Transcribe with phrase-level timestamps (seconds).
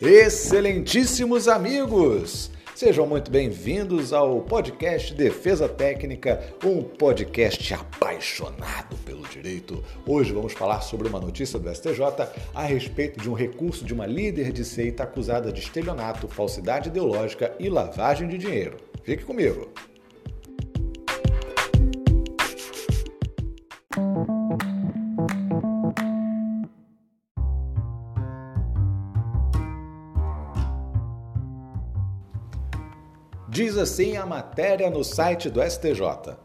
[0.00, 2.52] Excelentíssimos amigos!
[2.72, 9.82] Sejam muito bem-vindos ao podcast Defesa Técnica, um podcast apaixonado pelo direito.
[10.06, 14.06] Hoje vamos falar sobre uma notícia do STJ a respeito de um recurso de uma
[14.06, 18.76] líder de seita acusada de estelionato, falsidade ideológica e lavagem de dinheiro.
[19.02, 19.68] Fique comigo!
[33.58, 36.36] Diz assim a matéria no site do STJ.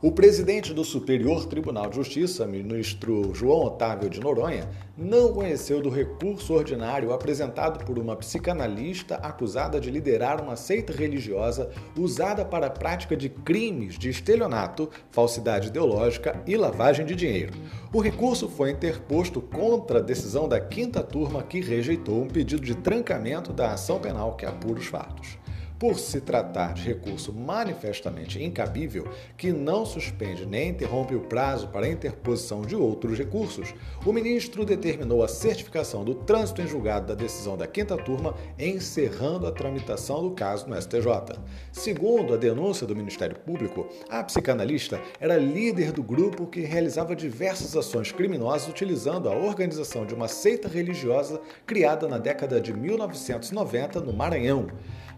[0.00, 5.90] O presidente do Superior Tribunal de Justiça, ministro João Otávio de Noronha, não conheceu do
[5.90, 12.70] recurso ordinário apresentado por uma psicanalista acusada de liderar uma seita religiosa usada para a
[12.70, 17.52] prática de crimes de estelionato, falsidade ideológica e lavagem de dinheiro.
[17.92, 22.74] O recurso foi interposto contra a decisão da quinta turma que rejeitou um pedido de
[22.74, 25.36] trancamento da ação penal que apura os fatos
[25.82, 31.88] por se tratar de recurso manifestamente incabível, que não suspende nem interrompe o prazo para
[31.88, 33.74] interposição de outros recursos,
[34.06, 39.44] o ministro determinou a certificação do trânsito em julgado da decisão da quinta turma, encerrando
[39.44, 41.40] a tramitação do caso no STJ.
[41.72, 47.76] Segundo a denúncia do Ministério Público, a psicanalista era líder do grupo que realizava diversas
[47.76, 54.12] ações criminosas utilizando a organização de uma seita religiosa criada na década de 1990 no
[54.12, 54.68] Maranhão.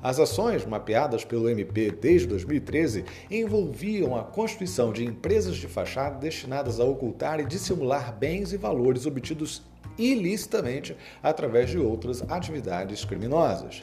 [0.04, 6.78] As ações mapeadas pelo MP desde 2013 envolviam a constituição de empresas de fachada destinadas
[6.78, 9.62] a ocultar e dissimular bens e valores obtidos
[9.96, 13.82] ilicitamente através de outras atividades criminosas.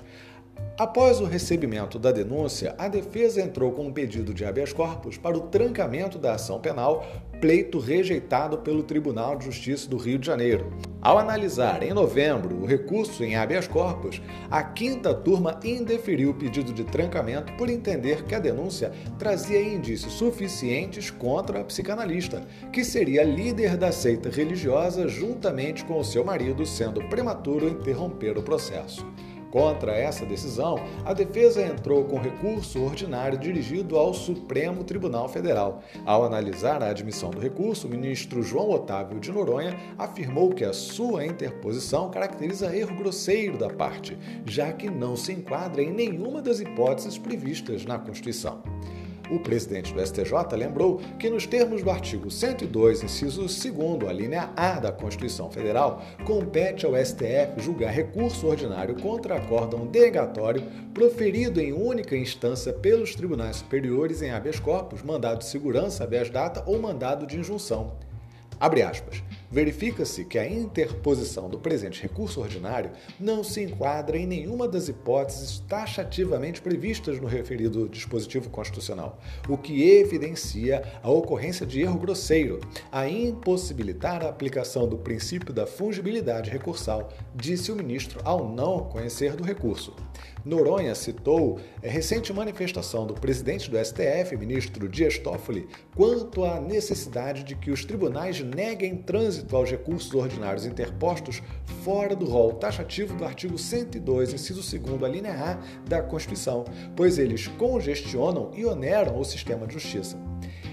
[0.77, 5.35] Após o recebimento da denúncia, a defesa entrou com um pedido de habeas corpus para
[5.35, 7.03] o trancamento da ação penal,
[7.39, 10.71] pleito rejeitado pelo Tribunal de Justiça do Rio de Janeiro.
[11.01, 14.21] Ao analisar em novembro o recurso em habeas corpus,
[14.51, 20.13] a quinta turma indeferiu o pedido de trancamento por entender que a denúncia trazia indícios
[20.13, 26.67] suficientes contra a psicanalista, que seria líder da seita religiosa juntamente com o seu marido,
[26.67, 29.03] sendo prematuro interromper o processo.
[29.51, 35.83] Contra essa decisão, a defesa entrou com recurso ordinário dirigido ao Supremo Tribunal Federal.
[36.05, 40.71] Ao analisar a admissão do recurso, o ministro João Otávio de Noronha afirmou que a
[40.71, 46.61] sua interposição caracteriza erro grosseiro da parte, já que não se enquadra em nenhuma das
[46.61, 48.63] hipóteses previstas na Constituição.
[49.31, 54.49] O presidente do STJ lembrou que, nos termos do artigo 102, inciso 2, a linha
[54.57, 61.71] A da Constituição Federal, compete ao STF julgar recurso ordinário contra acórdão denegatório proferido em
[61.71, 67.25] única instância pelos tribunais superiores em habeas corpus, mandado de segurança, habeas data ou mandado
[67.25, 67.93] de injunção.
[68.59, 69.23] Abre aspas.
[69.51, 75.59] Verifica-se que a interposição do presente recurso ordinário não se enquadra em nenhuma das hipóteses
[75.67, 79.19] taxativamente previstas no referido dispositivo constitucional,
[79.49, 85.67] o que evidencia a ocorrência de erro grosseiro, a impossibilitar a aplicação do princípio da
[85.67, 89.93] fungibilidade recursal, disse o ministro ao não conhecer do recurso.
[90.43, 97.43] Noronha citou a recente manifestação do presidente do STF, ministro Dias Toffoli, quanto à necessidade
[97.43, 101.41] de que os tribunais neguem trânsito aos recursos ordinários interpostos
[101.83, 105.57] fora do rol taxativo do artigo 102, inciso 2 a linha A
[105.87, 106.65] da Constituição,
[106.95, 110.17] pois eles congestionam e oneram o sistema de justiça.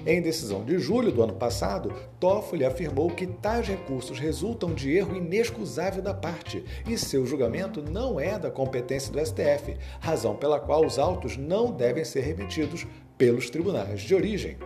[0.07, 5.17] Em decisão de julho do ano passado, Toffoli afirmou que tais recursos resultam de erro
[5.17, 10.87] inexcusável da parte e seu julgamento não é da competência do STF, razão pela qual
[10.87, 12.87] os autos não devem ser remetidos
[13.19, 14.57] pelos tribunais de origem.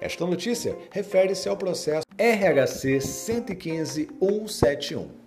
[0.00, 5.19] Esta notícia refere-se ao processo RHC 115171.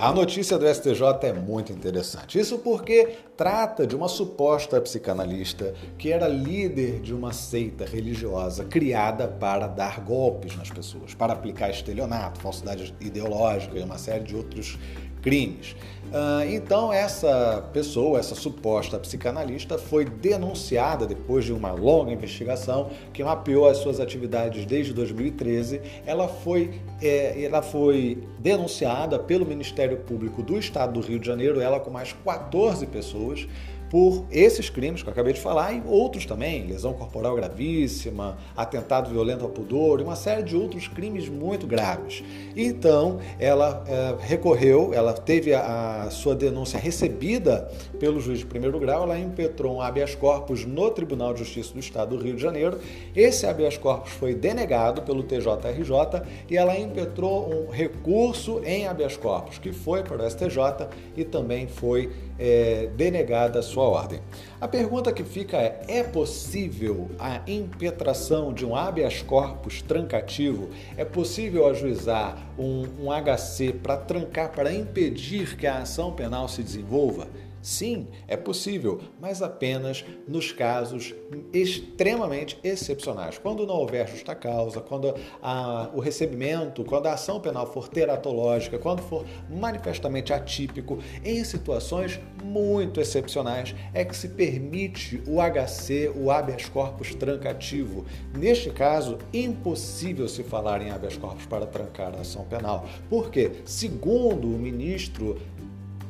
[0.00, 2.38] A notícia do STJ é muito interessante.
[2.38, 9.28] Isso porque trata de uma suposta psicanalista que era líder de uma seita religiosa criada
[9.28, 14.78] para dar golpes nas pessoas, para aplicar estelionato, falsidade ideológica e uma série de outros
[15.22, 15.74] crimes.
[16.12, 23.22] Ah, então, essa pessoa, essa suposta psicanalista, foi denunciada depois de uma longa investigação que
[23.22, 25.80] mapeou as suas atividades desde 2013.
[26.04, 31.60] Ela foi, é, ela foi denunciada pelo Ministério Público do Estado do Rio de Janeiro,
[31.60, 33.46] ela com mais 14 pessoas
[33.90, 39.10] por esses crimes que eu acabei de falar e outros também, lesão corporal gravíssima, atentado
[39.10, 42.22] violento ao pudor e uma série de outros crimes muito graves.
[42.56, 48.78] Então, ela é, recorreu, ela teve a, a, sua denúncia recebida pelo juiz de primeiro
[48.78, 52.42] grau, ela impetrou um habeas corpus no Tribunal de Justiça do Estado do Rio de
[52.42, 52.78] Janeiro.
[53.14, 59.58] Esse habeas corpus foi denegado pelo TJRJ e ela impetrou um recurso em habeas corpus
[59.58, 64.20] que foi para o STJ e também foi é, denegada a sua ordem.
[64.60, 70.70] A pergunta que fica é: é possível a impetração de um habeas corpus trancativo?
[70.96, 76.62] É possível ajuizar um, um HC para trancar, para impedir que a ação penal se
[76.62, 77.28] desenvolva?
[77.62, 81.14] Sim, é possível, mas apenas nos casos
[81.52, 83.36] extremamente excepcionais.
[83.36, 88.78] Quando não houver justa causa, quando a, o recebimento, quando a ação penal for teratológica,
[88.78, 96.30] quando for manifestamente atípico, em situações muito excepcionais, é que se permite o HC, o
[96.30, 98.06] habeas corpus trancativo.
[98.34, 104.46] Neste caso, impossível se falar em habeas corpus para trancar a ação penal, porque, segundo
[104.46, 105.36] o ministro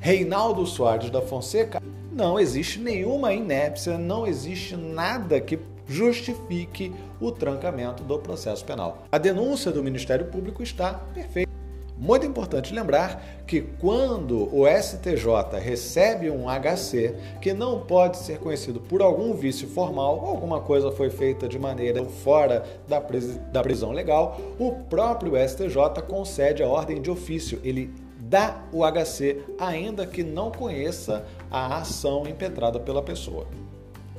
[0.00, 8.02] Reinaldo Soares da Fonseca, não existe nenhuma inépcia, não existe nada que justifique o trancamento
[8.02, 9.04] do processo penal.
[9.12, 11.50] A denúncia do Ministério Público está perfeita.
[11.98, 18.80] Muito importante lembrar que quando o STJ recebe um HC que não pode ser conhecido
[18.80, 24.72] por algum vício formal, alguma coisa foi feita de maneira fora da, prisão legal, o
[24.72, 27.60] próprio STJ concede a ordem de ofício.
[27.62, 33.46] Ele dá o HC, ainda que não conheça a ação impetrada pela pessoa.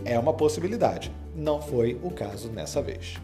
[0.03, 3.15] É uma possibilidade, não foi o caso nessa vez.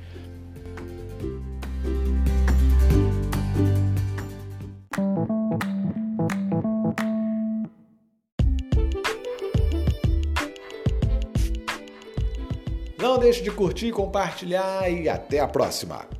[13.00, 16.17] Não deixe de curtir, compartilhar e até a próxima!